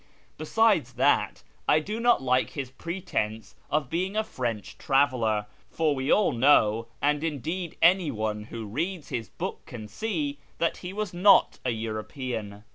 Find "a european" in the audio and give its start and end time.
11.63-12.63